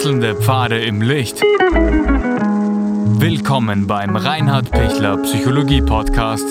Wechselnde 0.00 0.34
Pfade 0.34 0.82
im 0.82 1.02
Licht. 1.02 1.42
Willkommen 3.20 3.86
beim 3.86 4.16
Reinhard 4.16 4.70
Pichler 4.70 5.18
Psychologie 5.18 5.82
Podcast. 5.82 6.46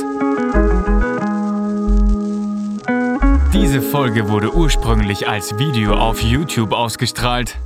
Diese 3.51 3.81
Folge 3.81 4.29
wurde 4.29 4.53
ursprünglich 4.53 5.27
als 5.27 5.57
Video 5.57 5.95
auf 5.95 6.21
YouTube 6.21 6.73
ausgestrahlt. 6.73 7.57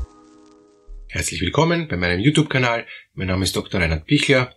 Herzlich 1.10 1.42
willkommen 1.42 1.90
bei 1.90 1.98
meinem 1.98 2.22
YouTube-Kanal. 2.22 2.88
Mein 3.14 3.28
Name 3.28 3.44
ist 3.44 3.58
Dr. 3.58 3.82
Reinhard 3.82 4.06
Pichler. 4.06 4.56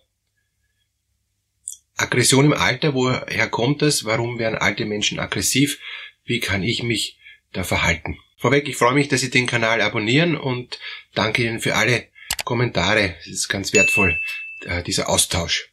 Aggression 1.96 2.45
im 2.45 2.52
Alter, 2.52 2.95
woher 2.95 3.48
kommt 3.48 3.82
das? 3.82 4.04
Warum 4.04 4.38
werden 4.38 4.58
alte 4.58 4.84
Menschen 4.84 5.18
aggressiv? 5.18 5.80
Wie 6.24 6.38
kann 6.38 6.62
ich 6.62 6.84
mich 6.84 7.18
da 7.52 7.64
verhalten? 7.64 8.16
Vorweg, 8.46 8.68
ich 8.68 8.77
freue 8.77 8.95
mich, 8.95 9.09
dass 9.09 9.23
Sie 9.23 9.31
den 9.31 9.49
Kanal 9.49 9.81
abonnieren 9.81 10.36
und 10.36 10.79
danke 11.14 11.43
Ihnen 11.43 11.59
für 11.59 11.75
alle 11.75 12.07
Kommentare. 12.45 13.17
Es 13.22 13.27
ist 13.27 13.49
ganz 13.49 13.72
wertvoll, 13.72 14.21
äh, 14.61 14.85
dieser 14.85 15.09
Austausch. 15.09 15.72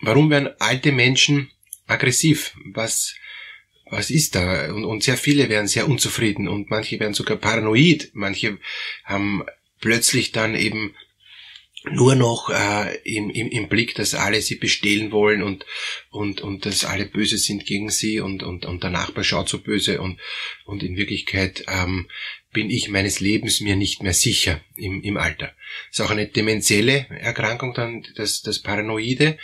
Warum 0.00 0.30
werden 0.30 0.50
alte 0.58 0.90
Menschen 0.90 1.52
aggressiv? 1.86 2.52
Was, 2.64 3.14
was 3.88 4.10
ist 4.10 4.34
da? 4.34 4.72
Und, 4.72 4.84
und 4.84 5.04
sehr 5.04 5.16
viele 5.16 5.48
werden 5.48 5.68
sehr 5.68 5.88
unzufrieden 5.88 6.48
und 6.48 6.68
manche 6.68 6.98
werden 6.98 7.14
sogar 7.14 7.36
paranoid. 7.36 8.10
Manche 8.14 8.58
haben 9.04 9.44
plötzlich 9.80 10.32
dann 10.32 10.56
eben 10.56 10.96
nur 11.90 12.14
noch 12.14 12.50
äh, 12.50 12.96
im, 13.04 13.30
im, 13.30 13.48
im 13.48 13.68
Blick, 13.68 13.94
dass 13.94 14.14
alle 14.14 14.40
sie 14.40 14.56
bestehlen 14.56 15.12
wollen 15.12 15.42
und, 15.42 15.66
und, 16.10 16.40
und 16.40 16.64
dass 16.64 16.84
alle 16.84 17.04
böse 17.04 17.38
sind 17.38 17.66
gegen 17.66 17.90
sie 17.90 18.20
und, 18.20 18.42
und, 18.42 18.64
und 18.64 18.82
der 18.82 18.90
Nachbar 18.90 19.24
schaut 19.24 19.48
so 19.48 19.58
böse 19.58 20.00
und, 20.00 20.18
und 20.64 20.82
in 20.82 20.96
Wirklichkeit 20.96 21.64
ähm, 21.68 22.08
bin 22.52 22.70
ich 22.70 22.88
meines 22.88 23.20
Lebens 23.20 23.60
mir 23.60 23.76
nicht 23.76 24.02
mehr 24.02 24.14
sicher 24.14 24.60
im, 24.76 25.02
im 25.02 25.18
Alter. 25.18 25.52
ist 25.90 26.00
auch 26.00 26.10
eine 26.10 26.26
dementielle 26.26 27.06
Erkrankung 27.10 27.74
dann, 27.74 28.06
das, 28.14 28.40
das 28.40 28.60
Paranoide, 28.62 29.38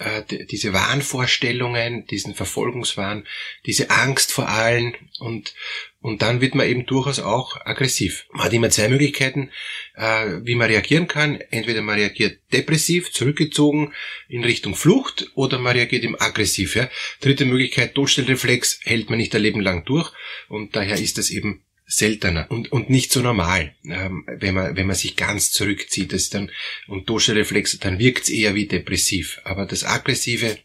äh, 0.00 0.22
diese 0.46 0.72
Wahnvorstellungen, 0.72 2.06
diesen 2.06 2.34
Verfolgungswahn, 2.34 3.26
diese 3.66 3.90
Angst 3.90 4.32
vor 4.32 4.48
allen 4.48 4.94
und, 5.18 5.54
und 6.00 6.22
dann 6.22 6.40
wird 6.40 6.54
man 6.54 6.66
eben 6.66 6.86
durchaus 6.86 7.18
auch 7.18 7.56
aggressiv. 7.66 8.24
Man 8.32 8.44
hat 8.44 8.52
immer 8.54 8.70
zwei 8.70 8.88
Möglichkeiten, 8.88 9.50
äh, 9.94 10.38
wie 10.42 10.54
man 10.54 10.68
reagieren 10.68 11.06
kann. 11.06 11.38
Entweder 11.50 11.82
man 11.82 11.98
reagiert 11.98 12.40
depressiv, 12.52 13.12
zurückgezogen 13.12 13.92
in 14.28 14.42
Richtung 14.42 14.74
Flucht 14.74 15.30
oder 15.34 15.58
man 15.58 15.76
reagiert 15.76 16.04
eben 16.04 16.18
aggressiv. 16.18 16.76
Ja. 16.76 16.88
Dritte 17.20 17.44
Möglichkeit, 17.44 17.94
Todstellreflex 17.94 18.80
hält 18.84 19.10
man 19.10 19.18
nicht 19.18 19.34
ein 19.34 19.42
Leben 19.42 19.60
lang 19.60 19.84
durch 19.84 20.10
und 20.48 20.76
daher 20.76 20.98
ist 20.98 21.18
das 21.18 21.28
eben 21.28 21.62
seltener 21.90 22.46
und, 22.50 22.70
und 22.72 22.88
nicht 22.88 23.12
so 23.12 23.20
normal, 23.20 23.74
ähm, 23.84 24.24
wenn, 24.26 24.54
man, 24.54 24.76
wenn 24.76 24.86
man 24.86 24.96
sich 24.96 25.16
ganz 25.16 25.50
zurückzieht. 25.50 26.12
Das 26.12 26.30
dann, 26.30 26.50
und 26.86 27.08
Durchstellreflex, 27.08 27.78
dann 27.80 27.98
wirkt 27.98 28.24
es 28.24 28.30
eher 28.30 28.54
wie 28.54 28.66
depressiv. 28.66 29.40
Aber 29.44 29.66
das 29.66 29.84
Aggressive 29.84 30.56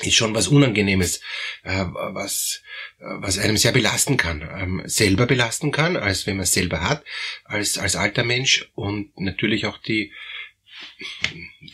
ist 0.00 0.14
schon 0.14 0.34
was 0.34 0.48
Unangenehmes, 0.48 1.20
äh, 1.62 1.84
was, 1.92 2.62
äh, 2.98 3.04
was 3.04 3.38
einem 3.38 3.58
sehr 3.58 3.72
belasten 3.72 4.16
kann. 4.16 4.48
Ähm, 4.56 4.82
selber 4.86 5.26
belasten 5.26 5.72
kann, 5.72 5.96
als 5.96 6.26
wenn 6.26 6.36
man 6.36 6.44
es 6.44 6.52
selber 6.52 6.88
hat, 6.88 7.04
als, 7.44 7.76
als 7.76 7.96
alter 7.96 8.24
Mensch 8.24 8.70
und 8.74 9.20
natürlich 9.20 9.66
auch 9.66 9.76
die, 9.76 10.12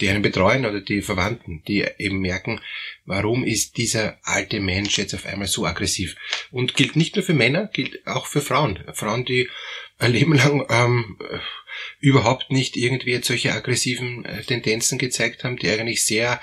die 0.00 0.08
einen 0.08 0.22
betreuen 0.22 0.66
oder 0.66 0.80
die 0.80 1.02
Verwandten, 1.02 1.62
die 1.66 1.86
eben 1.98 2.18
merken, 2.18 2.60
warum 3.04 3.44
ist 3.44 3.76
dieser 3.76 4.18
alte 4.22 4.60
Mensch 4.60 4.98
jetzt 4.98 5.14
auf 5.14 5.26
einmal 5.26 5.48
so 5.48 5.66
aggressiv. 5.66 6.16
Und 6.50 6.74
gilt 6.74 6.96
nicht 6.96 7.16
nur 7.16 7.24
für 7.24 7.34
Männer, 7.34 7.68
gilt 7.72 8.06
auch 8.06 8.27
für 8.27 8.40
Frauen. 8.40 8.82
Frauen, 8.92 9.24
die 9.24 9.48
ein 9.98 10.12
Leben 10.12 10.34
lang 10.34 10.66
ähm, 10.68 11.18
überhaupt 12.00 12.50
nicht 12.50 12.77
irgendwie 12.77 13.12
jetzt 13.12 13.28
solche 13.28 13.52
aggressiven 13.52 14.24
äh, 14.24 14.42
Tendenzen 14.42 14.98
gezeigt 14.98 15.45
haben, 15.45 15.56
die 15.56 15.70
eigentlich 15.70 16.05
sehr 16.05 16.40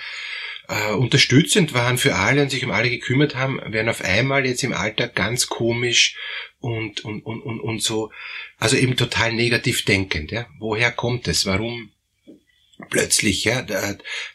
äh, 0.67 0.93
unterstützend 0.93 1.73
waren 1.73 1.97
für 1.97 2.15
alle 2.15 2.41
und 2.41 2.49
sich 2.49 2.63
um 2.63 2.71
alle 2.71 2.89
gekümmert 2.89 3.35
haben, 3.35 3.59
werden 3.71 3.89
auf 3.89 4.01
einmal 4.01 4.45
jetzt 4.45 4.63
im 4.63 4.73
Alter 4.73 5.07
ganz 5.07 5.47
komisch 5.47 6.15
und, 6.59 7.03
und, 7.05 7.25
und, 7.25 7.41
und, 7.41 7.59
und 7.59 7.83
so, 7.83 8.11
also 8.57 8.77
eben 8.77 8.95
total 8.95 9.33
negativ 9.33 9.85
denkend. 9.85 10.31
Ja? 10.31 10.47
Woher 10.59 10.91
kommt 10.91 11.27
es? 11.27 11.45
Warum 11.45 11.91
plötzlich, 12.89 13.43
ja, 13.43 13.65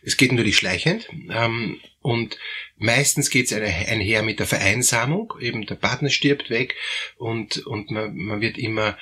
es 0.03 0.17
geht 0.17 0.33
natürlich 0.33 0.57
schleichend 0.57 1.09
ähm, 1.31 1.81
und 2.01 2.39
meistens 2.77 3.31
geht 3.31 3.47
es 3.47 3.53
einher 3.53 4.23
mit 4.23 4.39
der 4.39 4.47
Vereinsamung, 4.47 5.35
eben 5.41 5.67
der 5.67 5.75
Partner 5.75 6.11
stirbt 6.11 6.51
weg 6.51 6.75
und, 7.17 7.59
und 7.67 7.91
man, 7.91 8.15
man 8.17 8.41
wird 8.41 8.59
immer 8.59 8.97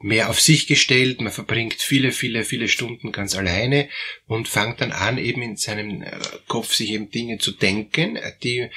mehr 0.00 0.30
auf 0.30 0.40
sich 0.40 0.66
gestellt, 0.66 1.20
man 1.20 1.32
verbringt 1.32 1.74
viele, 1.74 2.12
viele, 2.12 2.44
viele 2.44 2.68
Stunden 2.68 3.10
ganz 3.10 3.34
alleine 3.34 3.88
und 4.26 4.48
fängt 4.48 4.80
dann 4.80 4.92
an, 4.92 5.18
eben 5.18 5.42
in 5.42 5.56
seinem 5.56 6.02
äh, 6.02 6.18
Kopf 6.46 6.72
sich 6.72 6.90
eben 6.90 7.10
Dinge 7.10 7.38
zu 7.38 7.52
denken, 7.52 8.18
die 8.42 8.68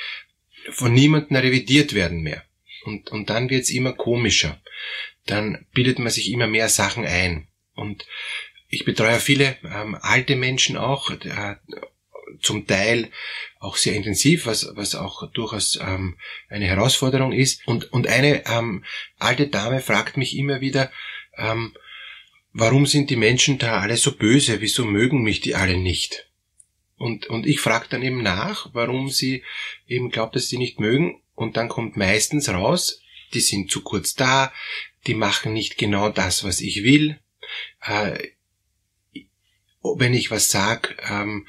von 0.71 0.93
niemandem 0.93 1.37
revidiert 1.37 1.93
werden 1.93 2.21
mehr. 2.21 2.43
Und, 2.83 3.11
und 3.11 3.29
dann 3.29 3.49
wird's 3.49 3.69
immer 3.69 3.93
komischer. 3.93 4.61
Dann 5.27 5.65
bildet 5.73 5.99
man 5.99 6.09
sich 6.09 6.31
immer 6.31 6.47
mehr 6.47 6.69
Sachen 6.69 7.05
ein. 7.05 7.47
Und 7.75 8.05
ich 8.71 8.85
betreue 8.85 9.19
viele 9.19 9.57
ähm, 9.63 9.97
alte 10.01 10.35
Menschen 10.35 10.77
auch, 10.77 11.11
äh, 11.11 11.55
zum 12.41 12.65
Teil 12.65 13.11
auch 13.59 13.75
sehr 13.75 13.93
intensiv, 13.93 14.45
was, 14.45 14.71
was 14.73 14.95
auch 14.95 15.29
durchaus 15.31 15.77
ähm, 15.79 16.17
eine 16.49 16.65
Herausforderung 16.65 17.33
ist. 17.33 17.67
Und, 17.67 17.91
und 17.91 18.07
eine 18.07 18.45
ähm, 18.47 18.83
alte 19.19 19.47
Dame 19.47 19.81
fragt 19.81 20.17
mich 20.17 20.37
immer 20.37 20.61
wieder, 20.61 20.89
ähm, 21.37 21.73
warum 22.53 22.85
sind 22.85 23.09
die 23.09 23.17
Menschen 23.17 23.57
da 23.57 23.79
alle 23.79 23.97
so 23.97 24.13
böse, 24.13 24.61
wieso 24.61 24.85
mögen 24.85 25.21
mich 25.21 25.41
die 25.41 25.53
alle 25.53 25.77
nicht? 25.77 26.29
Und, 26.95 27.25
und 27.27 27.45
ich 27.45 27.59
frage 27.59 27.87
dann 27.89 28.03
eben 28.03 28.23
nach, 28.23 28.69
warum 28.73 29.09
sie 29.09 29.43
eben 29.87 30.11
glaubt, 30.11 30.35
dass 30.35 30.47
sie 30.47 30.57
nicht 30.57 30.79
mögen. 30.79 31.21
Und 31.35 31.57
dann 31.57 31.67
kommt 31.67 31.97
meistens 31.97 32.47
raus, 32.47 33.01
die 33.33 33.41
sind 33.41 33.69
zu 33.69 33.81
kurz 33.81 34.15
da, 34.15 34.53
die 35.07 35.15
machen 35.15 35.51
nicht 35.51 35.77
genau 35.77 36.09
das, 36.09 36.43
was 36.43 36.61
ich 36.61 36.83
will. 36.83 37.19
Äh, 37.81 38.29
wenn 39.83 40.13
ich 40.13 40.31
was 40.31 40.49
sag, 40.49 40.97
ähm, 41.09 41.47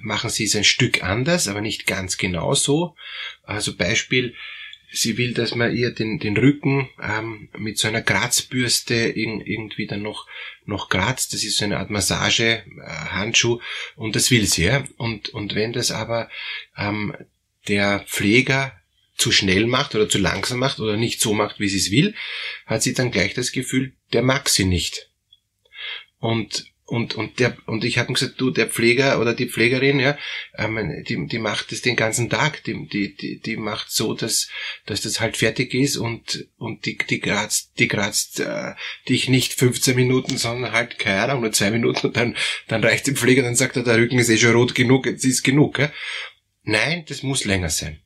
machen 0.00 0.30
sie 0.30 0.44
es 0.44 0.56
ein 0.56 0.64
Stück 0.64 1.02
anders, 1.02 1.48
aber 1.48 1.60
nicht 1.60 1.86
ganz 1.86 2.16
genau 2.16 2.54
so. 2.54 2.94
Also 3.42 3.76
Beispiel, 3.76 4.34
sie 4.92 5.16
will, 5.18 5.34
dass 5.34 5.54
man 5.54 5.74
ihr 5.74 5.90
den, 5.90 6.18
den 6.18 6.36
Rücken 6.36 6.88
ähm, 7.02 7.48
mit 7.56 7.78
so 7.78 7.88
einer 7.88 8.02
Kratzbürste 8.02 8.94
in, 8.94 9.40
irgendwie 9.40 9.86
dann 9.86 10.02
noch, 10.02 10.26
noch 10.64 10.88
kratzt. 10.88 11.32
Das 11.32 11.44
ist 11.44 11.56
so 11.56 11.64
eine 11.64 11.78
Art 11.78 11.90
Massage, 11.90 12.64
äh, 12.64 12.86
Handschuh 12.86 13.60
und 13.96 14.16
das 14.16 14.30
will 14.30 14.46
sie. 14.46 14.64
Ja? 14.64 14.84
Und, 14.96 15.30
und 15.30 15.54
wenn 15.54 15.72
das 15.72 15.90
aber 15.90 16.28
ähm, 16.76 17.14
der 17.68 18.00
Pfleger 18.06 18.72
zu 19.16 19.30
schnell 19.32 19.66
macht 19.66 19.94
oder 19.94 20.08
zu 20.08 20.18
langsam 20.18 20.58
macht 20.58 20.80
oder 20.80 20.96
nicht 20.96 21.20
so 21.20 21.34
macht, 21.34 21.60
wie 21.60 21.68
sie 21.68 21.78
es 21.78 21.90
will, 21.90 22.14
hat 22.66 22.82
sie 22.82 22.94
dann 22.94 23.10
gleich 23.10 23.34
das 23.34 23.52
Gefühl, 23.52 23.94
der 24.12 24.22
mag 24.22 24.48
sie 24.48 24.64
nicht. 24.64 25.10
Und 26.24 26.72
und 26.86 27.16
und 27.16 27.38
der 27.38 27.54
und 27.66 27.84
ich 27.84 27.98
habe 27.98 28.14
gesagt, 28.14 28.40
du 28.40 28.50
der 28.50 28.66
Pfleger 28.66 29.20
oder 29.20 29.34
die 29.34 29.46
Pflegerin, 29.46 30.00
ja, 30.00 30.16
ähm, 30.56 31.04
die 31.06 31.26
die 31.26 31.38
macht 31.38 31.70
das 31.70 31.82
den 31.82 31.96
ganzen 31.96 32.30
Tag, 32.30 32.64
die 32.64 32.88
die 32.88 33.14
die, 33.14 33.40
die 33.40 33.56
macht 33.58 33.90
so, 33.90 34.14
dass 34.14 34.48
dass 34.86 35.02
das 35.02 35.20
halt 35.20 35.36
fertig 35.36 35.74
ist 35.74 35.98
und 35.98 36.48
und 36.56 36.86
die 36.86 36.96
die 36.96 37.20
kratzt 37.20 37.78
die 37.78 37.88
kratzt 37.88 38.40
äh, 38.40 38.72
dich 39.06 39.28
nicht 39.28 39.52
15 39.52 39.94
Minuten, 39.96 40.38
sondern 40.38 40.72
halt 40.72 40.98
keine 40.98 41.24
Ahnung 41.24 41.42
nur 41.42 41.52
zwei 41.52 41.70
Minuten 41.70 42.06
und 42.06 42.16
dann 42.16 42.36
dann 42.68 42.82
reicht 42.82 43.06
dem 43.06 43.16
Pfleger, 43.16 43.42
dann 43.42 43.54
sagt 43.54 43.76
er, 43.76 43.82
der 43.82 43.98
Rücken 43.98 44.18
ist 44.18 44.30
eh 44.30 44.38
schon 44.38 44.54
rot 44.54 44.74
genug, 44.74 45.04
jetzt 45.04 45.26
ist 45.26 45.42
genug, 45.42 45.78
ja. 45.78 45.92
Nein, 46.62 47.04
das 47.06 47.22
muss 47.22 47.44
länger 47.44 47.68
sein. 47.68 48.00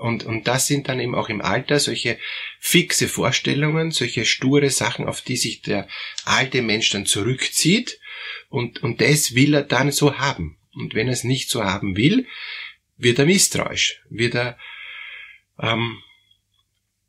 Und, 0.00 0.24
und 0.24 0.48
das 0.48 0.66
sind 0.66 0.88
dann 0.88 0.98
eben 0.98 1.14
auch 1.14 1.28
im 1.28 1.42
Alter 1.42 1.78
solche 1.78 2.18
fixe 2.58 3.06
Vorstellungen, 3.06 3.90
solche 3.90 4.24
sture 4.24 4.70
Sachen, 4.70 5.06
auf 5.06 5.20
die 5.20 5.36
sich 5.36 5.60
der 5.60 5.88
alte 6.24 6.62
Mensch 6.62 6.88
dann 6.90 7.04
zurückzieht. 7.04 8.00
Und, 8.48 8.82
und 8.82 9.00
das 9.00 9.34
will 9.34 9.54
er 9.54 9.62
dann 9.62 9.92
so 9.92 10.18
haben. 10.18 10.58
Und 10.72 10.94
wenn 10.94 11.06
er 11.06 11.12
es 11.12 11.24
nicht 11.24 11.50
so 11.50 11.64
haben 11.64 11.96
will, 11.96 12.26
wird 12.96 13.18
er 13.18 13.26
misstrauisch, 13.26 14.00
wird 14.08 14.34
er 14.34 14.58
ähm, 15.60 16.02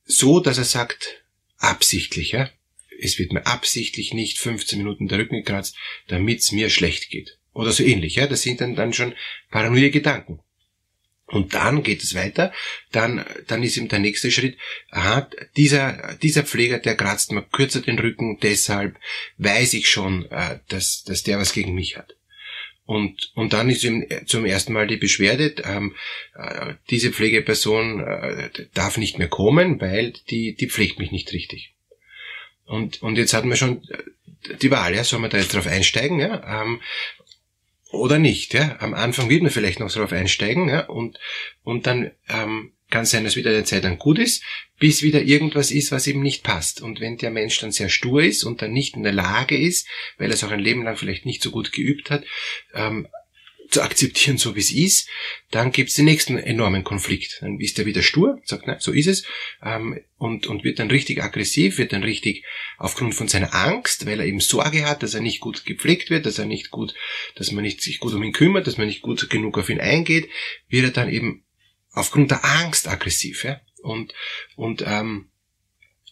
so, 0.04 0.40
dass 0.40 0.58
er 0.58 0.66
sagt, 0.66 1.24
absichtlich, 1.58 2.32
ja, 2.32 2.50
es 3.00 3.20
wird 3.20 3.32
mir 3.32 3.46
absichtlich 3.46 4.14
nicht 4.14 4.38
15 4.38 4.78
Minuten 4.78 5.08
der 5.08 5.20
Rücken 5.20 5.38
gekratzt, 5.38 5.76
damit 6.08 6.40
es 6.40 6.52
mir 6.52 6.70
schlecht 6.70 7.10
geht. 7.10 7.38
Oder 7.54 7.72
so 7.72 7.84
ähnlich, 7.84 8.16
ja, 8.16 8.28
das 8.28 8.42
sind 8.42 8.62
dann, 8.62 8.76
dann 8.76 8.94
schon 8.94 9.14
paranoide 9.50 9.92
Gedanken. 9.92 10.40
Und 11.32 11.54
dann 11.54 11.82
geht 11.82 12.04
es 12.04 12.14
weiter, 12.14 12.52
dann, 12.92 13.26
dann 13.48 13.64
ist 13.64 13.78
eben 13.78 13.88
der 13.88 14.00
nächste 14.00 14.32
Schritt, 14.32 14.58
aha, 14.90 15.30
dieser, 15.56 16.16
dieser 16.22 16.44
Pfleger, 16.44 16.80
der 16.80 16.96
kratzt 16.96 17.32
mir 17.32 17.42
kürzer 17.42 17.80
den 17.80 18.00
Rücken, 18.00 18.38
deshalb 18.42 18.98
weiß 19.38 19.74
ich 19.74 19.90
schon, 19.90 20.30
äh, 20.30 20.60
dass, 20.68 21.04
dass 21.04 21.24
der 21.24 21.40
was 21.40 21.54
gegen 21.54 21.74
mich 21.74 21.98
hat. 21.98 22.16
Und, 22.86 23.32
und 23.36 23.54
dann 23.54 23.70
ist 23.70 23.86
eben 23.86 24.06
zum 24.26 24.46
ersten 24.46 24.74
Mal 24.74 24.88
die 24.88 24.98
Beschwerde, 24.98 25.56
ähm, 25.64 25.96
äh, 26.36 26.74
diese 26.90 27.14
Pflegeperson 27.14 28.02
äh, 28.02 28.50
darf 28.74 28.98
nicht 28.98 29.18
mehr 29.18 29.30
kommen, 29.30 29.80
weil 29.80 30.12
die, 30.30 30.56
die 30.56 30.68
pflegt 30.68 31.00
mich 31.00 31.12
nicht 31.12 31.32
richtig. 31.32 31.74
Und, 32.66 33.02
und 33.02 33.18
jetzt 33.18 33.34
hatten 33.34 33.50
wir 33.50 33.56
schon 33.56 33.88
die 34.62 34.72
Wahl, 34.72 34.96
ja, 34.96 35.04
soll 35.04 35.20
man 35.20 35.30
da 35.30 35.38
jetzt 35.38 35.54
drauf 35.54 35.68
einsteigen, 35.68 36.20
ja, 36.20 36.64
ähm, 36.64 36.82
oder 37.92 38.20
nicht, 38.20 38.54
ja. 38.54 38.78
Am 38.80 38.94
Anfang 38.94 39.30
wird 39.30 39.42
man 39.42 39.52
vielleicht 39.52 39.80
noch 39.80 39.92
drauf 39.92 40.12
einsteigen, 40.12 40.70
ja, 40.70 40.88
und, 40.88 41.20
und 41.64 41.88
dann 41.88 42.12
ähm, 42.30 42.74
kann 42.90 43.06
sein, 43.06 43.24
dass 43.24 43.36
wieder 43.36 43.52
eine 43.52 43.64
Zeit 43.64 43.84
lang 43.84 43.98
gut 43.98 44.20
ist, 44.20 44.44
bis 44.78 45.02
wieder 45.02 45.22
irgendwas 45.22 45.72
ist, 45.72 45.92
was 45.92 46.08
ihm 46.08 46.22
nicht 46.22 46.44
passt. 46.44 46.82
Und 46.82 47.00
wenn 47.00 47.18
der 47.18 47.32
Mensch 47.32 47.60
dann 47.60 47.72
sehr 47.72 47.90
stur 47.90 48.22
ist 48.22 48.44
und 48.44 48.62
dann 48.62 48.74
nicht 48.74 48.96
in 48.96 49.04
der 49.04 49.14
Lage 49.14 49.58
ist, 49.58 49.88
weil 50.18 50.30
er 50.30 50.34
es 50.34 50.44
auch 50.44 50.52
ein 50.52 50.60
Leben 50.60 50.84
lang 50.84 50.98
vielleicht 50.98 51.26
nicht 51.26 51.42
so 51.42 51.52
gut 51.52 51.72
geübt 51.72 52.12
hat, 52.12 52.24
ähm, 52.74 53.08
zu 53.72 53.82
akzeptieren, 53.82 54.38
so 54.38 54.56
wie 54.56 54.60
es 54.60 54.72
ist, 54.72 55.10
dann 55.50 55.72
gibt 55.72 55.90
es 55.90 55.96
den 55.96 56.06
nächsten 56.06 56.38
enormen 56.38 56.84
Konflikt. 56.84 57.40
Dann 57.42 57.60
ist 57.60 57.80
er 57.80 57.86
wieder 57.86 58.02
stur, 58.02 58.40
sagt, 58.44 58.68
nein, 58.68 58.80
so 58.80 58.92
ist 58.92 59.08
es, 59.08 59.26
ähm, 59.64 60.00
und, 60.18 60.46
und 60.48 60.64
wird 60.64 60.80
dann 60.80 60.92
richtig 60.92 61.24
aggressiv, 61.24 61.78
wird 61.78 61.94
dann 61.94 62.04
richtig 62.04 62.46
aufgrund 62.78 63.16
von 63.16 63.28
seiner 63.28 63.56
Angst, 63.56 64.06
weil 64.06 64.20
er 64.20 64.26
eben 64.26 64.40
Sorge 64.40 64.86
hat, 64.86 65.04
dass 65.04 65.14
er 65.14 65.22
nicht 65.22 65.40
gut 65.40 65.66
gepflegt 65.66 66.10
wird, 66.10 66.26
dass 66.26 66.38
er 66.38 66.46
nicht 66.46 66.70
gut, 66.70 66.94
dass 67.36 67.52
man 67.52 67.64
nicht 67.64 67.82
sich 67.82 68.00
gut 68.00 68.14
um 68.14 68.24
ihn 68.24 68.34
kümmert, 68.34 68.68
dass 68.68 68.78
man 68.78 68.88
nicht 68.88 69.02
gut 69.02 69.30
genug 69.30 69.58
auf 69.58 69.70
ihn 69.70 69.80
eingeht, 69.80 70.30
wird 70.68 70.86
er 70.86 70.92
dann 70.92 71.10
eben 71.10 71.46
aufgrund 71.92 72.32
der 72.32 72.46
Angst 72.46 72.88
aggressiv, 72.88 73.44
ja. 73.44 73.62
Und, 73.82 74.14
und 74.56 74.84
ähm, 74.86 75.32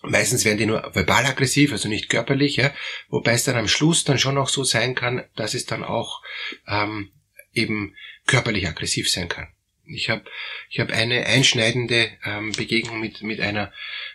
Meistens 0.02 0.46
werden 0.46 0.58
die 0.58 0.66
nur 0.66 0.96
verbal 0.96 1.26
aggressiv, 1.26 1.74
also 1.74 1.90
nicht 1.90 2.08
körperlich, 2.08 2.56
ja, 2.56 2.74
wobei 3.10 3.34
es 3.34 3.44
dann 3.44 3.58
am 3.58 3.68
Schluss 3.68 4.06
dann 4.06 4.18
schon 4.18 4.38
auch 4.38 4.48
so 4.48 4.64
sein 4.64 4.96
kann, 4.96 5.26
dass 5.36 5.54
es 5.54 5.66
dann 5.66 5.84
auch 5.84 6.22
ähm, 6.68 7.12
eben 7.54 7.96
körperlich 8.26 8.68
aggressiv 8.68 9.10
sein 9.10 9.30
kann. 9.30 9.48
Ich 9.92 10.10
habe 10.10 10.24
ich 10.70 10.80
hab 10.80 10.92
eine 10.92 11.26
einschneidende 11.26 12.12
ähm, 12.24 12.52
Begegnung 12.52 13.00
mit, 13.00 13.24
mit 13.24 13.40
einer 13.40 13.74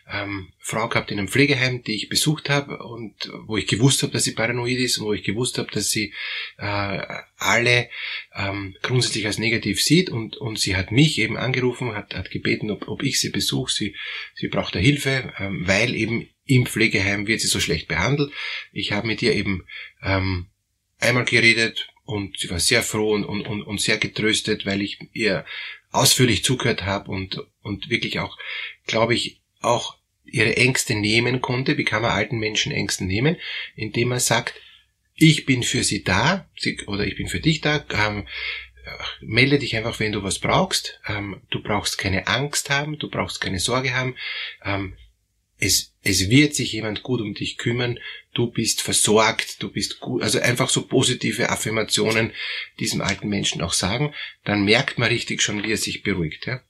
ähm, 0.09 0.53
Frau 0.61 0.89
gehabt 0.89 1.11
in 1.11 1.19
einem 1.19 1.29
Pflegeheim, 1.29 1.83
die 1.83 1.97
ich 1.97 2.09
besucht 2.09 2.49
habe 2.49 2.79
und 2.79 3.15
wo 3.47 3.57
ich 3.57 3.67
gewusst 3.67 4.03
habe, 4.03 4.13
dass 4.13 4.25
sie 4.25 4.35
paranoid 4.35 4.79
ist 4.79 4.99
und 4.99 5.07
wo 5.07 5.13
ich 5.13 5.25
gewusst 5.25 5.59
habe, 5.59 5.71
dass 5.73 5.91
sie 5.91 6.15
äh, 6.59 7.03
alle 7.39 7.91
ähm, 8.37 8.77
grundsätzlich 8.83 9.27
als 9.27 9.39
negativ 9.39 9.83
sieht 9.83 10.11
und, 10.11 10.37
und 10.37 10.61
sie 10.61 10.77
hat 10.77 10.93
mich 10.93 11.19
eben 11.19 11.37
angerufen, 11.37 11.95
hat, 11.95 12.15
hat 12.15 12.31
gebeten, 12.31 12.71
ob, 12.71 12.87
ob 12.87 13.03
ich 13.03 13.19
sie 13.19 13.31
besuche. 13.31 13.73
Sie, 13.73 13.97
sie 14.35 14.49
braucht 14.49 14.77
da 14.77 14.79
Hilfe, 14.79 15.33
ähm, 15.39 15.67
weil 15.67 15.95
eben 15.95 16.29
im 16.47 16.67
Pflegeheim 16.67 17.27
wird 17.27 17.41
sie 17.41 17.49
so 17.49 17.59
schlecht 17.59 17.89
behandelt. 17.89 18.33
Ich 18.73 18.93
habe 18.93 19.07
mit 19.07 19.23
ihr 19.23 19.35
eben 19.35 19.67
ähm, 20.03 20.47
einmal 21.01 21.25
geredet, 21.25 21.89
und 22.05 22.39
sie 22.39 22.51
war 22.51 22.61
sehr 22.61 22.83
froh 22.83 23.13
und, 23.13 23.25
und, 23.25 23.63
und 23.63 23.81
sehr 23.81 23.99
getröstet, 23.99 24.67
weil 24.67 24.83
ich 24.83 24.99
ihr 25.13 25.45
ausführlich 25.91 26.45
zugehört 26.45 26.85
habe 26.85 27.11
und, 27.11 27.41
und 27.63 27.89
wirklich 27.89 28.19
auch, 28.21 28.37
glaube 28.87 29.15
ich, 29.15 29.41
auch 29.61 29.97
ihre 30.25 30.57
Ängste 30.57 30.95
nehmen 30.95 31.41
konnte. 31.41 31.79
Wie 31.79 31.85
kann 31.85 32.03
man 32.03 32.11
alten 32.11 32.39
Menschen 32.39 32.73
Ängste 32.73 33.05
nehmen? 33.05 33.37
Indem 33.77 34.09
man 34.09 34.21
sagt, 34.21 34.55
ich 35.15 35.47
bin 35.47 35.63
für 35.63 35.85
sie 35.85 36.03
da 36.03 36.49
sie, 36.57 36.81
oder 36.87 37.07
ich 37.07 37.17
bin 37.17 37.29
für 37.29 37.41
dich 37.41 37.61
da. 37.61 37.85
Ähm, 37.93 38.27
melde 39.21 39.59
dich 39.59 39.77
einfach, 39.77 40.01
wenn 40.01 40.13
du 40.13 40.23
was 40.23 40.39
brauchst. 40.39 41.01
Ähm, 41.07 41.41
du 41.51 41.63
brauchst 41.63 41.99
keine 41.99 42.27
Angst 42.27 42.71
haben, 42.71 42.99
du 42.99 43.09
brauchst 43.09 43.41
keine 43.41 43.61
Sorge 43.61 43.95
haben. 43.95 44.17
Ähm, 44.65 44.97
es, 45.65 45.93
es 46.03 46.29
wird 46.29 46.55
sich 46.55 46.73
jemand 46.73 47.03
gut 47.03 47.21
um 47.21 47.35
dich 47.35 47.57
kümmern, 47.57 47.99
du 48.35 48.51
bist 48.51 48.83
versorgt, 48.83 49.63
du 49.63 49.71
bist 49.71 50.01
gut, 50.01 50.23
also 50.23 50.39
einfach 50.41 50.69
so 50.69 50.87
positive 50.87 51.49
Affirmationen 51.49 52.33
diesem 52.79 53.01
alten 53.01 53.29
Menschen 53.29 53.63
auch 53.63 53.73
sagen, 53.73 54.15
dann 54.45 54.65
merkt 54.65 54.99
man 54.99 55.09
richtig 55.09 55.43
schon, 55.43 55.63
wie 55.65 55.73
er 55.73 55.79
sich 55.79 56.03
beruhigt. 56.03 56.47
Ja? 56.47 56.61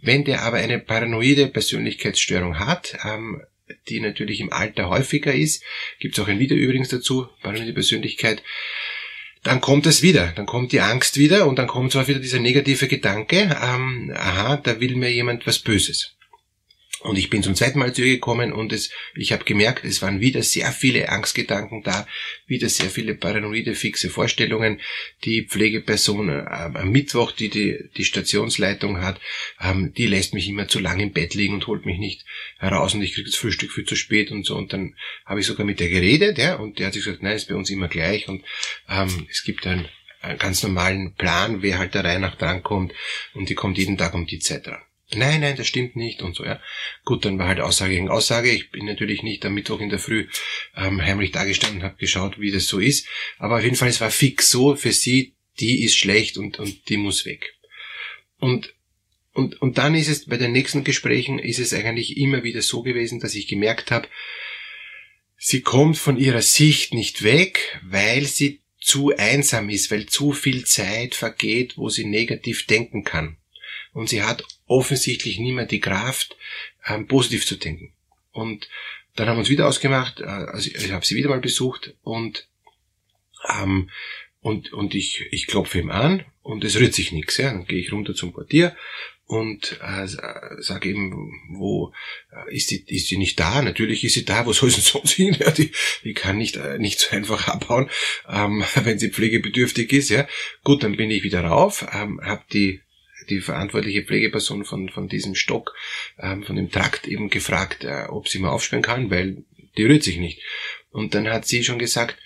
Wenn 0.00 0.24
der 0.24 0.42
aber 0.42 0.58
eine 0.58 0.78
paranoide 0.78 1.46
Persönlichkeitsstörung 1.48 2.58
hat, 2.58 2.96
ähm, 3.04 3.42
die 3.88 4.00
natürlich 4.00 4.40
im 4.40 4.52
Alter 4.52 4.88
häufiger 4.88 5.34
ist, 5.34 5.62
gibt 5.98 6.16
es 6.16 6.24
auch 6.24 6.28
ein 6.28 6.38
Video 6.38 6.56
übrigens 6.56 6.88
dazu, 6.88 7.28
paranoide 7.42 7.72
Persönlichkeit, 7.72 8.42
dann 9.42 9.60
kommt 9.60 9.86
es 9.86 10.02
wieder, 10.02 10.32
dann 10.36 10.46
kommt 10.46 10.72
die 10.72 10.80
Angst 10.80 11.18
wieder 11.18 11.46
und 11.46 11.58
dann 11.58 11.66
kommt 11.66 11.92
zwar 11.92 12.06
wieder 12.06 12.20
dieser 12.20 12.38
negative 12.38 12.86
Gedanke, 12.86 13.56
ähm, 13.60 14.12
aha, 14.14 14.56
da 14.56 14.80
will 14.80 14.94
mir 14.94 15.10
jemand 15.10 15.46
was 15.46 15.58
Böses. 15.58 16.14
Und 17.02 17.18
ich 17.18 17.30
bin 17.30 17.42
zum 17.42 17.56
zweiten 17.56 17.80
Mal 17.80 17.92
zu 17.92 18.02
ihr 18.02 18.14
gekommen 18.14 18.52
und 18.52 18.72
es, 18.72 18.90
ich 19.16 19.32
habe 19.32 19.44
gemerkt, 19.44 19.84
es 19.84 20.02
waren 20.02 20.20
wieder 20.20 20.42
sehr 20.42 20.70
viele 20.70 21.08
Angstgedanken 21.08 21.82
da, 21.82 22.06
wieder 22.46 22.68
sehr 22.68 22.90
viele 22.90 23.14
paranoide 23.14 23.74
fixe 23.74 24.08
Vorstellungen. 24.08 24.80
Die 25.24 25.42
Pflegeperson 25.42 26.28
äh, 26.28 26.44
am 26.48 26.92
Mittwoch, 26.92 27.32
die, 27.32 27.48
die 27.48 27.90
die 27.96 28.04
Stationsleitung 28.04 29.00
hat, 29.00 29.20
ähm, 29.60 29.92
die 29.94 30.06
lässt 30.06 30.32
mich 30.32 30.48
immer 30.48 30.68
zu 30.68 30.78
lange 30.78 31.02
im 31.02 31.12
Bett 31.12 31.34
liegen 31.34 31.54
und 31.54 31.66
holt 31.66 31.86
mich 31.86 31.98
nicht 31.98 32.24
heraus 32.58 32.94
und 32.94 33.02
ich 33.02 33.14
kriege 33.14 33.28
das 33.28 33.36
Frühstück 33.36 33.72
viel 33.72 33.84
zu 33.84 33.96
spät 33.96 34.30
und 34.30 34.46
so. 34.46 34.56
Und 34.56 34.72
dann 34.72 34.94
habe 35.26 35.40
ich 35.40 35.46
sogar 35.46 35.66
mit 35.66 35.80
der 35.80 35.88
geredet, 35.88 36.38
ja, 36.38 36.54
und 36.54 36.78
der 36.78 36.86
hat 36.86 36.94
sich 36.94 37.04
gesagt, 37.04 37.24
nein, 37.24 37.34
ist 37.34 37.48
bei 37.48 37.56
uns 37.56 37.68
immer 37.68 37.88
gleich 37.88 38.28
und 38.28 38.44
ähm, 38.88 39.26
es 39.28 39.42
gibt 39.42 39.66
einen, 39.66 39.88
einen 40.20 40.38
ganz 40.38 40.62
normalen 40.62 41.14
Plan, 41.14 41.62
wer 41.62 41.78
halt 41.78 41.94
der 41.94 42.04
Reihe 42.04 42.20
nach 42.20 42.36
dran 42.36 42.62
kommt 42.62 42.92
und 43.34 43.48
die 43.48 43.56
kommt 43.56 43.76
jeden 43.76 43.98
Tag 43.98 44.14
um 44.14 44.26
die 44.26 44.38
Zeit 44.38 44.68
dran 44.68 44.82
nein, 45.16 45.40
nein, 45.40 45.56
das 45.56 45.66
stimmt 45.66 45.96
nicht 45.96 46.22
und 46.22 46.34
so, 46.34 46.44
ja. 46.44 46.60
Gut, 47.04 47.24
dann 47.24 47.38
war 47.38 47.48
halt 47.48 47.60
Aussage 47.60 47.94
gegen 47.94 48.08
Aussage. 48.08 48.50
Ich 48.50 48.70
bin 48.70 48.86
natürlich 48.86 49.22
nicht 49.22 49.44
am 49.44 49.54
Mittwoch 49.54 49.80
in 49.80 49.90
der 49.90 49.98
Früh 49.98 50.26
ähm, 50.76 51.00
heimlich 51.00 51.32
dagestanden 51.32 51.80
und 51.80 51.84
habe 51.84 51.96
geschaut, 51.96 52.38
wie 52.38 52.50
das 52.50 52.66
so 52.66 52.78
ist. 52.78 53.06
Aber 53.38 53.56
auf 53.56 53.64
jeden 53.64 53.76
Fall, 53.76 53.88
es 53.88 54.00
war 54.00 54.10
fix 54.10 54.50
so, 54.50 54.76
für 54.76 54.92
sie, 54.92 55.34
die 55.60 55.82
ist 55.84 55.96
schlecht 55.96 56.36
und, 56.38 56.58
und 56.58 56.88
die 56.88 56.96
muss 56.96 57.26
weg. 57.26 57.54
Und, 58.38 58.74
und, 59.32 59.60
und 59.60 59.78
dann 59.78 59.94
ist 59.94 60.08
es, 60.08 60.26
bei 60.26 60.36
den 60.36 60.52
nächsten 60.52 60.84
Gesprächen 60.84 61.38
ist 61.38 61.58
es 61.58 61.72
eigentlich 61.72 62.16
immer 62.16 62.42
wieder 62.42 62.62
so 62.62 62.82
gewesen, 62.82 63.20
dass 63.20 63.34
ich 63.34 63.48
gemerkt 63.48 63.90
habe, 63.90 64.08
sie 65.36 65.60
kommt 65.60 65.98
von 65.98 66.16
ihrer 66.16 66.42
Sicht 66.42 66.94
nicht 66.94 67.22
weg, 67.22 67.80
weil 67.84 68.24
sie 68.24 68.60
zu 68.80 69.16
einsam 69.16 69.68
ist, 69.68 69.90
weil 69.90 70.06
zu 70.06 70.32
viel 70.32 70.64
Zeit 70.64 71.14
vergeht, 71.14 71.78
wo 71.78 71.88
sie 71.88 72.04
negativ 72.04 72.66
denken 72.66 73.04
kann 73.04 73.36
und 73.92 74.08
sie 74.08 74.22
hat 74.22 74.44
offensichtlich 74.72 75.38
mehr 75.38 75.66
die 75.66 75.80
Kraft, 75.80 76.36
ähm, 76.86 77.06
positiv 77.06 77.46
zu 77.46 77.56
denken. 77.56 77.92
Und 78.32 78.68
dann 79.16 79.28
haben 79.28 79.36
wir 79.36 79.40
uns 79.40 79.50
wieder 79.50 79.68
ausgemacht, 79.68 80.20
äh, 80.20 80.24
also 80.24 80.70
ich, 80.70 80.76
ich 80.76 80.92
habe 80.92 81.04
sie 81.04 81.16
wieder 81.16 81.28
mal 81.28 81.40
besucht 81.40 81.94
und 82.02 82.48
ähm, 83.48 83.90
und, 84.40 84.72
und 84.72 84.96
ich, 84.96 85.24
ich 85.30 85.46
klopfe 85.46 85.78
ihm 85.78 85.90
an 85.90 86.24
und 86.42 86.64
es 86.64 86.78
rührt 86.78 86.94
sich 86.94 87.12
nichts. 87.12 87.36
Ja. 87.36 87.52
Dann 87.52 87.64
gehe 87.64 87.78
ich 87.78 87.92
runter 87.92 88.12
zum 88.12 88.32
Portier 88.32 88.76
und 89.26 89.78
äh, 89.80 90.06
sage 90.06 90.88
eben, 90.88 91.30
wo 91.56 91.92
äh, 92.32 92.54
ist 92.54 92.68
sie, 92.68 92.84
ist 92.88 93.06
sie 93.06 93.18
nicht 93.18 93.38
da? 93.38 93.62
Natürlich 93.62 94.02
ist 94.02 94.14
sie 94.14 94.24
da, 94.24 94.44
wo 94.44 94.52
soll 94.52 94.70
sie 94.70 94.80
sonst 94.82 95.12
hin? 95.12 95.36
Ja, 95.38 95.52
die, 95.52 95.70
die 96.02 96.12
kann 96.12 96.38
nicht, 96.38 96.56
äh, 96.56 96.78
nicht 96.78 96.98
so 96.98 97.14
einfach 97.14 97.46
abhauen, 97.46 97.88
ähm, 98.28 98.64
wenn 98.82 98.98
sie 98.98 99.10
pflegebedürftig 99.10 99.92
ist. 99.92 100.10
Ja. 100.10 100.26
Gut, 100.64 100.82
dann 100.82 100.96
bin 100.96 101.12
ich 101.12 101.22
wieder 101.22 101.44
rauf, 101.44 101.86
ähm, 101.92 102.20
habe 102.20 102.42
die 102.52 102.80
die 103.28 103.40
verantwortliche 103.40 104.04
Pflegeperson 104.04 104.64
von, 104.64 104.88
von 104.88 105.08
diesem 105.08 105.34
Stock, 105.34 105.74
ähm, 106.18 106.42
von 106.42 106.56
dem 106.56 106.70
Trakt 106.70 107.06
eben 107.06 107.30
gefragt, 107.30 107.84
äh, 107.84 108.06
ob 108.08 108.28
sie 108.28 108.38
mal 108.38 108.50
aufsperren 108.50 108.82
kann, 108.82 109.10
weil 109.10 109.44
die 109.76 109.84
rührt 109.84 110.02
sich 110.02 110.18
nicht. 110.18 110.40
Und 110.90 111.14
dann 111.14 111.28
hat 111.28 111.46
sie 111.46 111.64
schon 111.64 111.78
gesagt, 111.78 112.16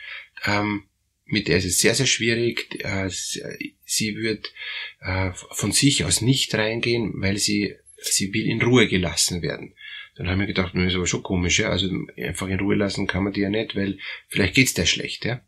ähm, 0.44 0.84
mit 1.24 1.48
der 1.48 1.58
ist 1.58 1.64
es 1.64 1.78
sehr, 1.78 1.94
sehr 1.94 2.06
schwierig. 2.06 2.84
Äh, 2.84 3.08
sie 3.08 4.16
wird 4.16 4.52
äh, 5.00 5.32
von 5.32 5.72
sich 5.72 6.04
aus 6.04 6.20
nicht 6.20 6.54
reingehen, 6.54 7.12
weil 7.16 7.36
sie, 7.36 7.74
sie 7.96 8.32
will 8.32 8.46
in 8.46 8.62
Ruhe 8.62 8.88
gelassen 8.88 9.42
werden. 9.42 9.74
Dann 10.16 10.28
haben 10.28 10.40
wir 10.40 10.46
gedacht, 10.46 10.74
das 10.74 10.86
ist 10.86 10.94
aber 10.94 11.06
schon 11.06 11.22
komisch, 11.22 11.58
ja. 11.58 11.68
Also 11.68 11.90
einfach 12.16 12.48
in 12.48 12.60
Ruhe 12.60 12.76
lassen 12.76 13.06
kann 13.06 13.24
man 13.24 13.32
die 13.32 13.40
ja 13.40 13.50
nicht, 13.50 13.76
weil 13.76 13.98
vielleicht 14.28 14.54
geht's 14.54 14.74
der 14.74 14.86
schlecht, 14.86 15.24
ja. 15.24 15.42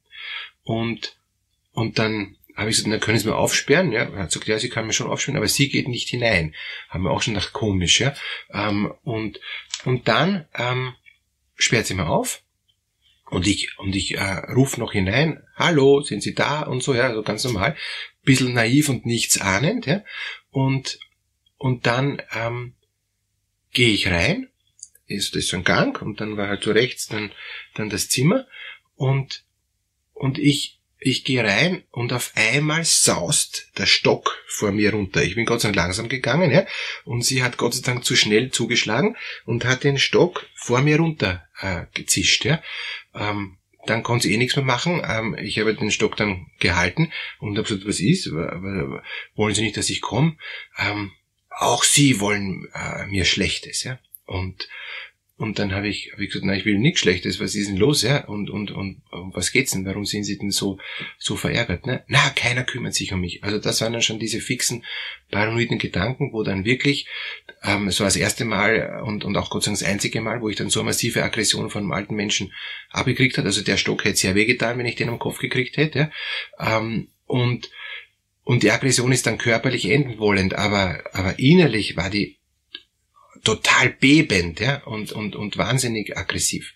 Und, 0.63 1.17
und 1.73 1.99
dann 1.99 2.37
habe 2.59 2.71
ich 2.71 2.77
gesagt, 2.77 2.93
dann 2.93 3.01
können 3.01 3.19
Sie 3.19 3.29
mir 3.29 3.37
aufsperren? 3.37 3.93
Ja, 3.93 4.05
er 4.05 4.19
hat 4.19 4.29
gesagt, 4.29 4.49
ja, 4.49 4.59
Sie 4.59 4.69
kann 4.69 4.87
mir 4.87 4.93
schon 4.93 5.09
aufsperren, 5.09 5.37
aber 5.37 5.49
sie 5.49 5.69
geht 5.69 5.89
nicht 5.89 6.09
hinein. 6.09 6.55
Haben 6.89 7.05
wir 7.05 7.11
auch 7.11 7.23
schon 7.23 7.35
gedacht, 7.35 7.53
komisch, 7.53 8.01
ja. 8.01 8.15
Ähm, 8.53 8.93
und, 9.03 9.41
und 9.85 10.09
dann 10.09 10.47
ähm, 10.55 10.95
sperrt 11.55 11.87
sie 11.87 11.95
mir 11.95 12.09
auf 12.09 12.43
und 13.31 13.47
ich, 13.47 13.79
und 13.79 13.95
ich 13.95 14.17
äh, 14.17 14.53
rufe 14.53 14.81
noch 14.81 14.93
hinein, 14.93 15.43
hallo, 15.55 16.01
sind 16.01 16.23
Sie 16.23 16.35
da? 16.35 16.63
Und 16.63 16.83
so, 16.83 16.95
ja, 16.95 17.13
so 17.13 17.23
ganz 17.23 17.45
normal. 17.45 17.77
Bisschen 18.23 18.55
naiv 18.55 18.89
und 18.89 19.07
nichts 19.07 19.41
ahnend, 19.41 19.87
ja. 19.87 20.03
Und, 20.51 20.99
und 21.59 21.87
dann 21.87 22.23
ähm, 22.35 22.75
gehe 23.73 23.91
ich 23.91 24.09
rein, 24.09 24.49
ist 25.07 25.37
das 25.37 25.49
so 25.49 25.57
ein 25.57 25.65
Gang 25.65 26.01
und 26.01 26.21
dann 26.21 26.37
war 26.37 26.49
halt 26.49 26.63
so 26.63 26.71
rechts 26.71 27.07
dann, 27.07 27.33
dann 27.75 27.91
das 27.91 28.09
Zimmer 28.09 28.47
und, 28.97 29.45
und 30.13 30.39
ich, 30.39 30.78
ich 31.01 31.25
gehe 31.25 31.45
rein 31.45 31.85
und 31.91 32.13
auf 32.13 32.33
einmal 32.35 32.85
saust 32.85 33.71
der 33.79 33.87
Stock 33.87 34.37
vor 34.47 34.73
mir 34.73 34.93
runter. 34.93 35.23
Ich 35.23 35.35
bin 35.37 35.47
Gott 35.47 35.61
sei 35.61 35.69
Dank 35.69 35.77
langsam 35.77 36.09
gegangen, 36.09 36.51
ja, 36.51 36.67
und 37.05 37.25
sie 37.25 37.43
hat 37.43 37.57
Gott 37.57 37.75
sei 37.75 37.83
Dank 37.83 38.05
zu 38.05 38.17
schnell 38.17 38.51
zugeschlagen 38.51 39.17
und 39.45 39.65
hat 39.65 39.85
den 39.85 39.99
Stock 39.99 40.47
vor 40.55 40.81
mir 40.81 40.99
runter 40.99 41.47
äh, 41.61 41.83
gezischt, 41.95 42.45
ja. 42.45 42.63
Ähm, 43.15 43.59
dann 43.87 44.03
konnte 44.03 44.27
sie 44.27 44.35
eh 44.35 44.37
nichts 44.37 44.57
mehr 44.57 44.65
machen. 44.65 45.01
Ähm, 45.09 45.37
ich 45.41 45.59
habe 45.59 45.75
den 45.75 45.91
Stock 45.91 46.17
dann 46.17 46.47
gehalten 46.59 47.13
und 47.39 47.57
habe 47.57 47.67
gesagt, 47.67 47.87
was 47.87 48.01
ist? 48.01 48.31
Wollen 48.31 49.55
Sie 49.55 49.63
nicht, 49.63 49.77
dass 49.77 49.89
ich 49.89 50.01
komme? 50.01 50.37
Ähm, 50.77 51.13
auch 51.51 51.85
Sie 51.85 52.21
wollen 52.21 52.69
äh, 52.75 53.07
mir 53.07 53.25
Schlechtes, 53.25 53.85
ja. 53.85 53.99
Und 54.27 54.69
Und 55.39 55.61
dann 55.61 55.73
habe 55.73 55.87
ich, 55.87 56.11
hab 56.13 56.19
ich 56.19 56.31
gesagt, 56.31 56.45
nein, 56.45 56.59
ich 56.59 56.65
will 56.65 56.79
nichts 56.79 57.01
Schlechtes, 57.01 57.39
was 57.39 57.55
ist 57.55 57.69
denn 57.69 57.77
los, 57.77 58.03
ja? 58.03 58.25
Und, 58.25 58.51
und, 58.51 58.73
und, 58.73 59.01
und 59.29 59.37
was 59.37 59.53
geht's 59.53 59.73
denn? 59.73 59.85
Warum 59.85 60.07
sind 60.07 60.25
Sie 60.25 60.39
denn 60.39 60.51
so, 60.51 60.79
so 61.19 61.37
verärgert, 61.37 61.87
ne? 61.87 62.03
Na, 62.09 62.31
keiner 62.31 62.65
kümmert 62.65 62.95
sich 62.95 63.13
um 63.13 63.21
mich. 63.21 63.45
Also 63.45 63.59
das 63.59 63.81
waren 63.83 63.93
dann 63.93 64.03
schon 64.03 64.19
diese 64.19 64.41
fixen, 64.41 64.85
paranoiden 65.31 65.79
Gedanken, 65.79 66.33
wo 66.33 66.43
dann 66.43 66.65
wirklich, 66.65 67.07
ähm, 67.63 67.91
so 67.91 68.05
das 68.05 68.17
erste 68.17 68.45
Mal 68.45 69.03
und, 69.05 69.25
und 69.25 69.37
auch 69.37 69.51
Gott 69.51 69.65
sei 69.65 69.71
Dank 69.71 69.81
das 69.81 69.89
einzige 69.89 70.21
Mal, 70.21 70.41
wo 70.41 70.49
ich 70.49 70.57
dann 70.57 70.71
so 70.71 70.83
massive 70.83 71.23
Aggression 71.23 71.69
von 71.69 71.83
einem 71.83 71.93
alten 71.93 72.15
Menschen 72.15 72.53
abgekriegt 72.91 73.37
hat. 73.37 73.45
Also 73.45 73.63
der 73.63 73.77
Stock 73.77 74.05
hätte 74.05 74.17
sehr 74.17 74.35
wehgetan, 74.35 74.79
wenn 74.79 74.87
ich 74.87 74.97
den 74.97 75.11
am 75.11 75.19
Kopf 75.19 75.39
gekriegt 75.39 75.77
hätte, 75.77 76.11
ja? 76.59 76.79
Ähm, 76.79 77.09
und, 77.27 77.71
und 78.45 78.63
die 78.63 78.71
Aggression 78.71 79.13
ist 79.13 79.27
dann 79.27 79.37
körperlich 79.37 79.91
enden 79.91 80.19
wollend, 80.19 80.55
aber, 80.55 81.05
aber 81.13 81.39
innerlich 81.39 81.97
war 81.97 82.09
die 82.09 82.39
total 83.45 83.91
bebend 83.91 84.61
ja, 84.61 84.83
und, 84.85 85.13
und, 85.13 85.37
und 85.37 85.57
wahnsinnig 85.57 86.17
aggressiv. 86.17 86.73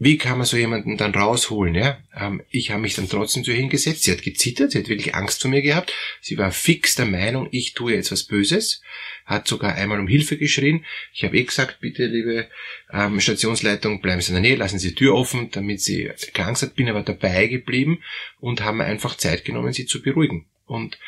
Wie 0.00 0.16
kann 0.16 0.38
man 0.38 0.46
so 0.46 0.56
jemanden 0.56 0.96
dann 0.96 1.14
rausholen? 1.14 1.74
Ja? 1.74 1.98
Ähm, 2.14 2.42
ich 2.50 2.70
habe 2.70 2.82
mich 2.82 2.94
dann 2.94 3.08
trotzdem 3.08 3.42
so 3.42 3.52
hingesetzt. 3.52 4.04
Sie 4.04 4.12
hat 4.12 4.22
gezittert, 4.22 4.70
sie 4.70 4.78
hat 4.78 4.88
wirklich 4.88 5.14
Angst 5.14 5.42
vor 5.42 5.50
mir 5.50 5.62
gehabt. 5.62 5.92
Sie 6.20 6.38
war 6.38 6.52
fix 6.52 6.94
der 6.94 7.06
Meinung, 7.06 7.48
ich 7.50 7.74
tue 7.74 7.94
jetzt 7.94 8.12
was 8.12 8.22
Böses. 8.22 8.80
Hat 9.26 9.48
sogar 9.48 9.74
einmal 9.74 9.98
um 9.98 10.06
Hilfe 10.06 10.38
geschrien. 10.38 10.84
Ich 11.12 11.24
habe 11.24 11.36
eh 11.36 11.42
gesagt, 11.42 11.80
bitte, 11.80 12.06
liebe 12.06 12.48
ähm, 12.92 13.20
Stationsleitung, 13.20 14.00
bleiben 14.00 14.20
Sie 14.20 14.28
in 14.28 14.40
der 14.40 14.42
Nähe, 14.42 14.56
lassen 14.56 14.78
Sie 14.78 14.90
die 14.90 14.94
Tür 14.94 15.14
offen, 15.14 15.50
damit 15.50 15.80
sie 15.80 16.10
keine 16.32 16.48
Angst 16.48 16.62
hat. 16.62 16.76
Bin 16.76 16.88
aber 16.88 17.02
dabei 17.02 17.46
geblieben 17.48 18.02
und 18.38 18.62
haben 18.62 18.80
einfach 18.80 19.16
Zeit 19.16 19.44
genommen, 19.44 19.72
sie 19.72 19.86
zu 19.86 20.00
beruhigen. 20.00 20.46
Und 20.64 20.98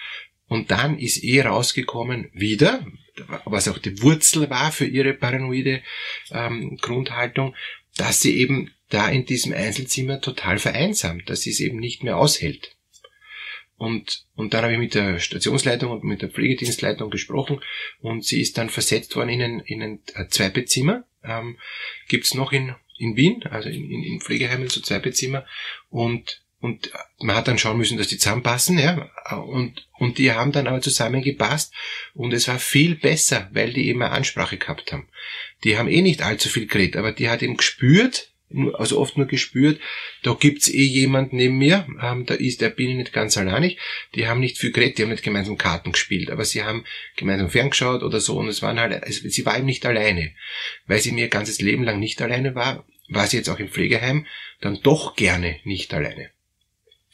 und 0.48 0.72
dann 0.72 0.98
ist 0.98 1.22
eh 1.22 1.42
rausgekommen, 1.42 2.28
wieder, 2.32 2.84
was 3.44 3.68
auch 3.68 3.78
die 3.78 4.02
Wurzel 4.02 4.50
war 4.50 4.72
für 4.72 4.84
ihre 4.84 5.14
paranoide 5.14 5.80
ähm, 6.32 6.76
Grundhaltung, 6.80 7.54
dass 7.96 8.20
sie 8.20 8.36
eben 8.38 8.72
da 8.90 9.08
in 9.08 9.24
diesem 9.24 9.52
Einzelzimmer 9.52 10.20
total 10.20 10.58
vereinsamt, 10.58 11.30
dass 11.30 11.42
sie 11.42 11.50
es 11.50 11.60
eben 11.60 11.78
nicht 11.78 12.02
mehr 12.02 12.18
aushält. 12.18 12.76
Und, 13.76 14.26
und 14.34 14.52
dann 14.52 14.62
habe 14.62 14.74
ich 14.74 14.78
mit 14.78 14.94
der 14.94 15.18
Stationsleitung 15.20 15.90
und 15.90 16.04
mit 16.04 16.20
der 16.20 16.28
Pflegedienstleitung 16.28 17.08
gesprochen 17.08 17.60
und 18.00 18.24
sie 18.26 18.42
ist 18.42 18.58
dann 18.58 18.68
versetzt 18.68 19.16
worden 19.16 19.30
in 19.30 19.42
ein, 19.42 19.60
in 19.60 19.82
ein 19.82 20.00
Zweibettzimmer. 20.28 21.04
Ähm, 21.24 21.58
Gibt 22.08 22.34
noch 22.34 22.52
in, 22.52 22.74
in 22.98 23.16
Wien, 23.16 23.42
also 23.44 23.70
in, 23.70 23.90
in, 23.90 24.02
in 24.02 24.20
Pflegeheimen 24.20 24.68
so 24.68 24.82
Zweibettzimmer. 24.82 25.46
Und 25.88 26.42
und 26.60 26.92
man 27.20 27.36
hat 27.36 27.48
dann 27.48 27.58
schauen 27.58 27.78
müssen, 27.78 27.96
dass 27.96 28.08
die 28.08 28.18
zusammenpassen, 28.18 28.78
ja. 28.78 29.10
Und, 29.34 29.88
und 29.98 30.18
die 30.18 30.32
haben 30.32 30.52
dann 30.52 30.66
aber 30.66 30.82
zusammengepasst. 30.82 31.72
Und 32.12 32.34
es 32.34 32.48
war 32.48 32.58
viel 32.58 32.96
besser, 32.96 33.48
weil 33.52 33.72
die 33.72 33.88
immer 33.88 34.12
Ansprache 34.12 34.58
gehabt 34.58 34.92
haben. 34.92 35.08
Die 35.64 35.78
haben 35.78 35.88
eh 35.88 36.02
nicht 36.02 36.20
allzu 36.20 36.50
viel 36.50 36.66
geredet, 36.66 36.96
aber 36.96 37.12
die 37.12 37.30
hat 37.30 37.42
eben 37.42 37.56
gespürt, 37.56 38.29
also 38.74 38.98
oft 38.98 39.16
nur 39.16 39.26
gespürt, 39.26 39.80
da 40.22 40.34
gibt's 40.38 40.68
eh 40.68 40.82
jemand 40.82 41.32
neben 41.32 41.56
mir, 41.58 41.86
ähm, 42.02 42.26
da 42.26 42.34
ist, 42.34 42.62
da 42.62 42.68
bin 42.68 42.90
ich 42.90 42.96
nicht 42.96 43.12
ganz 43.12 43.36
alleinig. 43.36 43.78
Die 44.14 44.26
haben 44.26 44.40
nicht 44.40 44.58
viel 44.58 44.72
geredet, 44.72 44.98
die 44.98 45.02
haben 45.02 45.10
nicht 45.10 45.22
gemeinsam 45.22 45.56
Karten 45.56 45.92
gespielt, 45.92 46.30
aber 46.30 46.44
sie 46.44 46.62
haben 46.62 46.84
gemeinsam 47.16 47.50
ferngeschaut 47.50 48.02
oder 48.02 48.20
so 48.20 48.38
und 48.38 48.48
es 48.48 48.62
waren 48.62 48.80
halt, 48.80 49.02
es, 49.06 49.18
sie 49.18 49.46
war 49.46 49.56
eben 49.56 49.66
nicht 49.66 49.86
alleine. 49.86 50.32
Weil 50.86 51.00
sie 51.00 51.12
mir 51.12 51.28
ganzes 51.28 51.60
Leben 51.60 51.84
lang 51.84 52.00
nicht 52.00 52.20
alleine 52.22 52.54
war, 52.54 52.86
war 53.08 53.26
sie 53.26 53.38
jetzt 53.38 53.48
auch 53.48 53.58
im 53.58 53.68
Pflegeheim 53.68 54.26
dann 54.60 54.80
doch 54.82 55.16
gerne 55.16 55.60
nicht 55.64 55.92
alleine. 55.94 56.30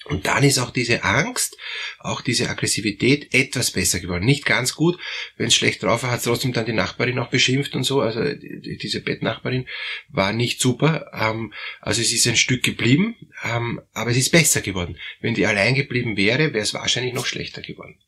Und 0.09 0.27
dann 0.27 0.45
ist 0.45 0.59
auch 0.59 0.71
diese 0.71 1.03
Angst, 1.03 1.57
auch 1.99 2.21
diese 2.21 2.49
Aggressivität 2.49 3.35
etwas 3.35 3.73
besser 3.73 3.99
geworden. 3.99 4.25
Nicht 4.25 4.47
ganz 4.47 4.75
gut, 4.75 5.01
wenn 5.37 5.49
es 5.49 5.55
schlecht 5.57 5.83
drauf 5.83 6.05
war, 6.05 6.13
hat 6.13 6.23
trotzdem 6.23 6.53
dann 6.53 6.65
die 6.65 6.73
Nachbarin 6.73 7.19
auch 7.19 7.29
beschimpft 7.29 7.75
und 7.75 7.83
so. 7.83 8.01
Also 8.01 8.23
diese 8.33 9.01
Bettnachbarin 9.01 9.67
war 10.09 10.33
nicht 10.33 10.61
super. 10.61 11.11
Ähm, 11.13 11.53
also 11.81 12.01
es 12.03 12.13
ist 12.13 12.27
ein 12.29 12.37
Stück 12.37 12.63
geblieben, 12.63 13.17
ähm, 13.45 13.81
aber 13.93 14.13
es 14.13 14.17
ist 14.17 14.31
besser 14.31 14.61
geworden. 14.61 14.97
Wenn 15.21 15.35
die 15.35 15.47
allein 15.47 15.75
geblieben 15.75 16.17
wäre, 16.17 16.53
wäre 16.53 16.63
es 16.63 16.75
wahrscheinlich 16.75 17.13
noch 17.13 17.27
schlechter 17.27 17.63
geworden. 17.63 17.99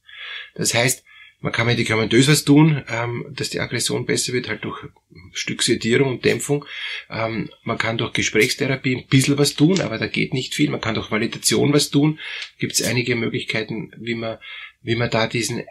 Das 0.55 0.75
heißt, 0.75 1.05
man 1.41 1.53
kann 1.53 1.67
medikamentös 1.67 2.27
was 2.27 2.45
tun, 2.45 2.83
ähm, 2.89 3.27
dass 3.31 3.51
die 3.51 3.61
Aggression 3.61 4.07
besser 4.07 4.33
wird, 4.33 4.49
halt 4.49 4.65
durch 4.65 4.83
ein 4.83 5.31
Stück 5.33 5.63
Sedierung 5.63 6.09
und 6.11 6.25
Dämpfung. 6.25 6.65
Ähm, 7.09 7.51
man 7.63 7.79
kann 7.79 7.99
durch 7.99 8.13
Gesprächstherapie 8.13 8.97
ein 8.97 9.07
bisschen 9.07 9.39
was 9.39 9.55
tun, 9.55 9.81
aber 9.81 9.99
da 9.99 10.09
geht 10.09 10.35
nicht 10.35 10.55
viel. 10.55 10.71
Man 10.71 10.81
kann 10.81 10.97
durch 10.97 11.11
Validation 11.11 11.73
was 11.73 11.91
tun. 11.91 12.19
Gibt 12.59 12.73
es 12.73 12.83
einige 12.83 13.15
Möglichkeiten, 13.15 13.93
wie 13.99 14.17
man, 14.17 14.39
wie 14.83 14.97
man 14.97 15.11
da 15.11 15.29
diesen 15.29 15.63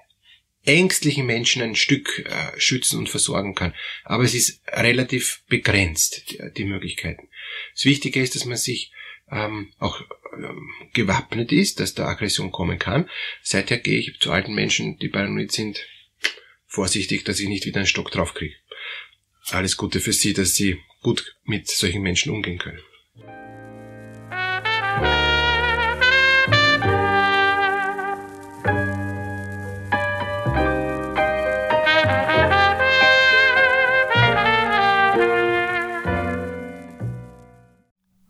ängstlichen 0.64 1.26
Menschen 1.26 1.62
ein 1.62 1.76
Stück 1.76 2.26
äh, 2.26 2.60
schützen 2.60 3.00
und 3.00 3.10
versorgen 3.10 3.56
kann. 3.56 3.74
Aber 4.04 4.24
es 4.24 4.34
ist 4.34 4.62
relativ 4.68 5.42
begrenzt, 5.48 6.32
die, 6.32 6.40
die 6.56 6.66
Möglichkeiten. 6.66 7.30
Das 7.74 7.86
Wichtige 7.86 8.22
ist, 8.22 8.36
dass 8.36 8.46
man 8.46 8.58
sich 8.58 8.92
ähm, 9.32 9.74
auch 9.80 10.02
ähm, 10.34 10.70
gewappnet 10.94 11.52
ist, 11.52 11.80
dass 11.80 11.94
da 11.94 12.08
Aggression 12.08 12.52
kommen 12.52 12.80
kann. 12.80 13.10
Seither 13.42 13.78
gehe 13.78 14.00
ich 14.00 14.20
zu 14.20 14.32
alten 14.32 14.54
Menschen, 14.54 14.98
die 15.00 15.10
paranoid 15.10 15.52
sind, 15.52 15.80
vorsichtig, 16.66 17.26
dass 17.26 17.40
ich 17.40 17.48
nicht 17.48 17.66
wieder 17.66 17.78
einen 17.78 17.88
Stock 17.88 18.12
draufkriege. 18.12 18.56
Alles 19.50 19.78
Gute 19.78 20.00
für 20.00 20.14
Sie, 20.14 20.34
dass 20.34 20.56
Sie 20.56 20.80
gut 21.02 21.36
mit 21.44 21.70
solchen 21.70 22.02
Menschen 22.02 22.32
umgehen 22.32 22.58
können. 22.58 22.82